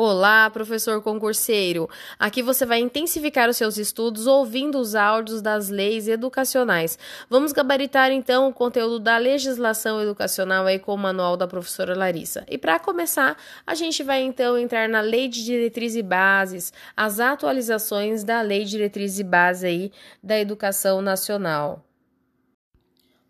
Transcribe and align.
Olá, 0.00 0.48
professor 0.48 1.02
concurseiro! 1.02 1.90
Aqui 2.20 2.40
você 2.40 2.64
vai 2.64 2.78
intensificar 2.78 3.50
os 3.50 3.56
seus 3.56 3.76
estudos 3.76 4.28
ouvindo 4.28 4.78
os 4.78 4.94
áudios 4.94 5.42
das 5.42 5.70
leis 5.70 6.06
educacionais. 6.06 6.96
Vamos 7.28 7.50
gabaritar 7.50 8.12
então 8.12 8.48
o 8.48 8.52
conteúdo 8.52 9.00
da 9.00 9.18
legislação 9.18 10.00
educacional 10.00 10.66
aí 10.66 10.78
com 10.78 10.94
o 10.94 10.96
manual 10.96 11.36
da 11.36 11.48
professora 11.48 11.98
Larissa. 11.98 12.44
E 12.48 12.56
para 12.56 12.78
começar, 12.78 13.36
a 13.66 13.74
gente 13.74 14.04
vai 14.04 14.22
então 14.22 14.56
entrar 14.56 14.88
na 14.88 15.00
Lei 15.00 15.26
de 15.26 15.44
Diretrizes 15.44 15.96
e 15.96 16.02
Bases, 16.04 16.72
as 16.96 17.18
atualizações 17.18 18.22
da 18.22 18.40
Lei 18.40 18.62
de 18.62 18.70
Diretrizes 18.70 19.18
e 19.18 19.24
Bases 19.24 19.64
aí 19.64 19.92
da 20.22 20.38
Educação 20.38 21.02
Nacional. 21.02 21.87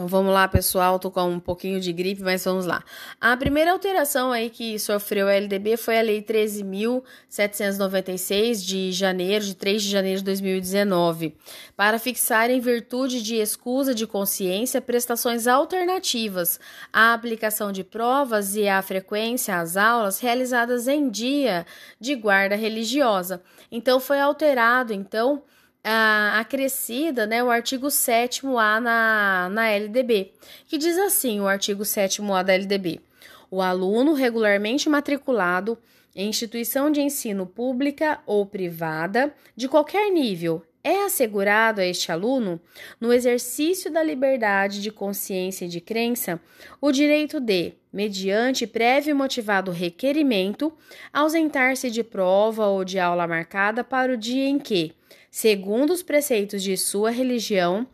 Então 0.00 0.08
vamos 0.08 0.32
lá, 0.32 0.48
pessoal. 0.48 0.98
Tô 0.98 1.10
com 1.10 1.28
um 1.28 1.38
pouquinho 1.38 1.78
de 1.78 1.92
gripe, 1.92 2.22
mas 2.22 2.42
vamos 2.42 2.64
lá. 2.64 2.82
A 3.20 3.36
primeira 3.36 3.70
alteração 3.70 4.32
aí 4.32 4.48
que 4.48 4.78
sofreu 4.78 5.28
a 5.28 5.34
LDB 5.34 5.76
foi 5.76 5.98
a 5.98 6.02
Lei 6.02 6.22
13.796 6.22 8.64
de 8.64 8.92
janeiro, 8.92 9.44
de 9.44 9.54
3 9.54 9.82
de 9.82 9.90
janeiro 9.90 10.20
de 10.20 10.24
2019, 10.24 11.36
para 11.76 11.98
fixar, 11.98 12.50
em 12.50 12.60
virtude 12.60 13.22
de 13.22 13.36
escusa 13.36 13.94
de 13.94 14.06
consciência, 14.06 14.80
prestações 14.80 15.46
alternativas 15.46 16.58
à 16.90 17.12
aplicação 17.12 17.70
de 17.70 17.84
provas 17.84 18.56
e 18.56 18.66
à 18.66 18.80
frequência 18.80 19.60
às 19.60 19.76
aulas 19.76 20.18
realizadas 20.18 20.88
em 20.88 21.10
dia 21.10 21.66
de 22.00 22.14
guarda 22.14 22.56
religiosa. 22.56 23.42
Então 23.70 24.00
foi 24.00 24.18
alterado, 24.18 24.94
então 24.94 25.42
acrescida 25.82 27.26
né, 27.26 27.42
o 27.42 27.50
artigo 27.50 27.86
7A 27.86 28.80
na, 28.80 29.48
na 29.50 29.68
LDB, 29.68 30.32
que 30.66 30.78
diz 30.78 30.98
assim: 30.98 31.40
o 31.40 31.48
artigo 31.48 31.82
7A 31.82 32.44
da 32.44 32.54
LDB. 32.54 33.00
O 33.50 33.60
aluno 33.60 34.12
regularmente 34.12 34.88
matriculado 34.88 35.76
em 36.14 36.28
instituição 36.28 36.90
de 36.90 37.00
ensino 37.00 37.46
pública 37.46 38.20
ou 38.26 38.44
privada, 38.44 39.34
de 39.56 39.68
qualquer 39.68 40.10
nível, 40.10 40.62
é 40.82 41.04
assegurado 41.04 41.80
a 41.80 41.84
este 41.84 42.10
aluno, 42.10 42.60
no 43.00 43.12
exercício 43.12 43.90
da 43.90 44.02
liberdade 44.02 44.80
de 44.80 44.90
consciência 44.90 45.66
e 45.66 45.68
de 45.68 45.80
crença, 45.80 46.40
o 46.80 46.90
direito 46.90 47.38
de, 47.38 47.74
mediante 47.92 48.66
prévio 48.66 49.10
e 49.10 49.14
motivado 49.14 49.70
requerimento, 49.70 50.72
ausentar-se 51.12 51.90
de 51.90 52.02
prova 52.02 52.66
ou 52.66 52.84
de 52.84 52.98
aula 52.98 53.26
marcada 53.26 53.84
para 53.84 54.12
o 54.12 54.16
dia 54.16 54.48
em 54.48 54.58
que, 54.58 54.92
segundo 55.30 55.92
os 55.92 56.02
preceitos 56.02 56.62
de 56.62 56.76
sua 56.76 57.10
religião, 57.10 57.86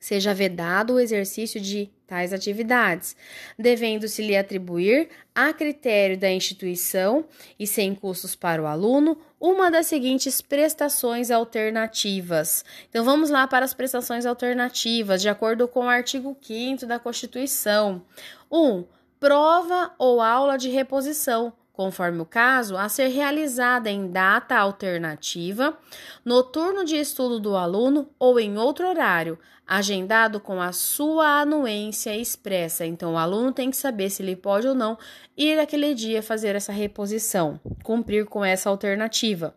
seja 0.00 0.32
vedado 0.32 0.94
o 0.94 0.98
exercício 0.98 1.60
de 1.60 1.90
tais 2.06 2.32
atividades, 2.32 3.14
devendo-se 3.56 4.22
lhe 4.22 4.36
atribuir, 4.36 5.10
a 5.32 5.52
critério 5.52 6.18
da 6.18 6.28
instituição 6.28 7.24
e 7.56 7.66
sem 7.66 7.94
custos 7.94 8.34
para 8.34 8.60
o 8.60 8.66
aluno, 8.66 9.16
uma 9.38 9.70
das 9.70 9.86
seguintes 9.86 10.40
prestações 10.40 11.30
alternativas. 11.30 12.64
Então 12.88 13.04
vamos 13.04 13.30
lá 13.30 13.46
para 13.46 13.64
as 13.64 13.74
prestações 13.74 14.26
alternativas, 14.26 15.22
de 15.22 15.28
acordo 15.28 15.68
com 15.68 15.84
o 15.84 15.88
artigo 15.88 16.36
5 16.42 16.86
da 16.86 16.98
Constituição. 16.98 18.02
1. 18.50 18.58
Um, 18.58 18.84
prova 19.20 19.94
ou 19.98 20.20
aula 20.20 20.56
de 20.56 20.70
reposição 20.70 21.52
conforme 21.72 22.20
o 22.20 22.26
caso, 22.26 22.76
a 22.76 22.88
ser 22.88 23.08
realizada 23.08 23.90
em 23.90 24.10
data 24.10 24.56
alternativa, 24.56 25.76
no 26.24 26.42
turno 26.42 26.84
de 26.84 26.96
estudo 26.96 27.40
do 27.40 27.56
aluno 27.56 28.08
ou 28.18 28.38
em 28.38 28.58
outro 28.58 28.88
horário, 28.88 29.38
agendado 29.66 30.40
com 30.40 30.60
a 30.60 30.72
sua 30.72 31.40
anuência 31.40 32.16
expressa. 32.16 32.84
Então, 32.84 33.14
o 33.14 33.16
aluno 33.16 33.52
tem 33.52 33.70
que 33.70 33.76
saber 33.76 34.10
se 34.10 34.22
ele 34.22 34.34
pode 34.34 34.66
ou 34.66 34.74
não 34.74 34.98
ir 35.36 35.60
aquele 35.60 35.94
dia 35.94 36.22
fazer 36.22 36.56
essa 36.56 36.72
reposição, 36.72 37.60
cumprir 37.84 38.26
com 38.26 38.44
essa 38.44 38.68
alternativa. 38.68 39.54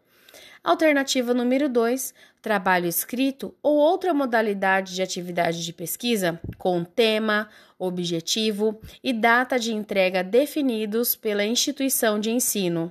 Alternativa 0.64 1.34
número 1.34 1.68
2, 1.68 2.14
trabalho 2.42 2.88
escrito 2.88 3.54
ou 3.62 3.76
outra 3.76 4.14
modalidade 4.14 4.96
de 4.96 5.02
atividade 5.02 5.62
de 5.62 5.74
pesquisa 5.74 6.40
com 6.58 6.86
tema, 6.86 7.50
objetivo 7.78 8.80
e 9.04 9.12
data 9.12 9.60
de 9.60 9.74
entrega 9.74 10.24
definidos 10.24 11.18
pela 11.18 11.44
instituição 11.44 12.18
de 12.18 12.32
ensino. 12.32 12.90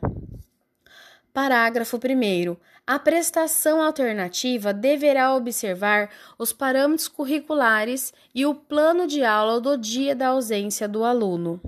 Parágrafo 1.33 1.97
1. 1.97 2.57
A 2.87 2.99
prestação 2.99 3.81
alternativa 3.81 4.75
deverá 4.75 5.35
observar 5.35 6.11
os 6.39 6.53
parâmetros 6.53 7.09
curriculares 7.09 8.13
e 8.35 8.45
o 8.45 8.55
plano 8.55 9.07
de 9.07 9.25
aula 9.25 9.59
do 9.59 9.79
dia 9.79 10.15
da 10.15 10.29
ausência 10.29 10.87
do 10.87 11.05
aluno. 11.05 11.59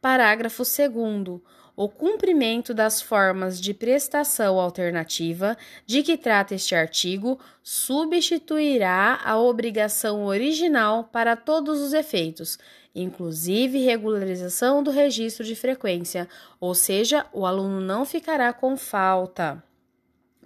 Parágrafo 0.00 0.64
2 0.64 1.40
o 1.74 1.88
cumprimento 1.88 2.74
das 2.74 3.00
formas 3.00 3.60
de 3.60 3.72
prestação 3.72 4.60
alternativa 4.60 5.56
de 5.86 6.02
que 6.02 6.16
trata 6.16 6.54
este 6.54 6.74
artigo 6.74 7.38
substituirá 7.62 9.20
a 9.24 9.38
obrigação 9.38 10.24
original 10.24 11.04
para 11.04 11.34
todos 11.36 11.80
os 11.80 11.92
efeitos, 11.92 12.58
inclusive 12.94 13.84
regularização 13.84 14.82
do 14.82 14.90
registro 14.90 15.44
de 15.44 15.54
frequência, 15.54 16.28
ou 16.60 16.74
seja, 16.74 17.26
o 17.32 17.46
aluno 17.46 17.80
não 17.80 18.04
ficará 18.04 18.52
com 18.52 18.76
falta. 18.76 19.62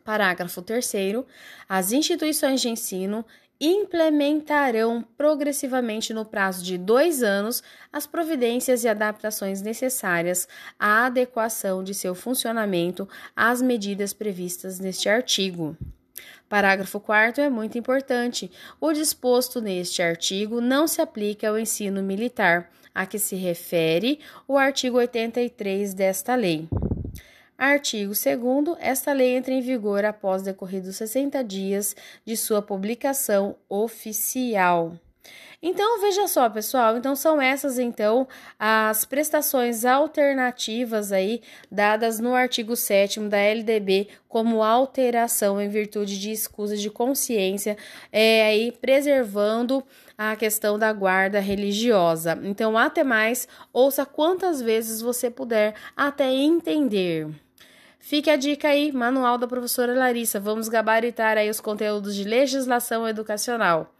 Parágrafo 0.06 0.62
3. 0.62 0.92
As 1.68 1.90
instituições 1.90 2.60
de 2.60 2.68
ensino 2.68 3.26
implementarão 3.60 5.04
progressivamente 5.18 6.14
no 6.14 6.24
prazo 6.24 6.62
de 6.62 6.78
dois 6.78 7.24
anos 7.24 7.60
as 7.92 8.06
providências 8.06 8.84
e 8.84 8.88
adaptações 8.88 9.60
necessárias 9.60 10.46
à 10.78 11.06
adequação 11.06 11.82
de 11.82 11.92
seu 11.92 12.14
funcionamento 12.14 13.08
às 13.34 13.60
medidas 13.60 14.12
previstas 14.12 14.78
neste 14.78 15.08
artigo. 15.08 15.76
Parágrafo 16.48 17.00
4 17.00 17.42
é 17.42 17.50
muito 17.50 17.76
importante. 17.76 18.48
O 18.80 18.92
disposto 18.92 19.60
neste 19.60 20.02
artigo 20.02 20.60
não 20.60 20.86
se 20.86 21.00
aplica 21.00 21.48
ao 21.48 21.58
ensino 21.58 22.00
militar, 22.00 22.70
a 22.94 23.04
que 23.04 23.18
se 23.18 23.34
refere 23.34 24.20
o 24.46 24.56
artigo 24.56 24.98
83 24.98 25.92
desta 25.92 26.36
lei. 26.36 26.68
Artigo 27.58 28.12
2 28.12 28.76
esta 28.78 29.12
lei 29.12 29.36
entra 29.36 29.54
em 29.54 29.60
vigor 29.60 30.04
após 30.04 30.42
decorridos 30.42 30.96
60 30.96 31.42
dias 31.42 31.96
de 32.24 32.36
sua 32.36 32.60
publicação 32.60 33.56
oficial. 33.68 34.94
Então, 35.62 36.00
veja 36.00 36.28
só, 36.28 36.48
pessoal, 36.50 36.96
então 36.96 37.16
são 37.16 37.40
essas 37.40 37.78
então 37.78 38.28
as 38.58 39.04
prestações 39.04 39.84
alternativas 39.84 41.12
aí 41.12 41.40
dadas 41.72 42.20
no 42.20 42.34
artigo 42.34 42.76
7 42.76 43.20
da 43.20 43.38
LDB 43.38 44.08
como 44.28 44.62
alteração 44.62 45.60
em 45.60 45.68
virtude 45.68 46.20
de 46.20 46.30
escusa 46.30 46.76
de 46.76 46.90
consciência, 46.90 47.76
é 48.12 48.44
aí 48.44 48.70
preservando 48.70 49.82
a 50.16 50.36
questão 50.36 50.78
da 50.78 50.92
guarda 50.92 51.40
religiosa. 51.40 52.38
Então, 52.44 52.76
até 52.76 53.02
mais, 53.02 53.48
ouça 53.72 54.04
quantas 54.04 54.60
vezes 54.60 55.00
você 55.00 55.30
puder 55.30 55.74
até 55.96 56.30
entender. 56.30 57.45
Fique 58.08 58.30
a 58.30 58.36
dica 58.36 58.68
aí, 58.68 58.92
manual 58.92 59.36
da 59.36 59.48
professora 59.48 59.92
Larissa. 59.92 60.38
Vamos 60.38 60.68
gabaritar 60.68 61.36
aí 61.36 61.50
os 61.50 61.60
conteúdos 61.60 62.14
de 62.14 62.22
legislação 62.22 63.08
educacional. 63.08 63.95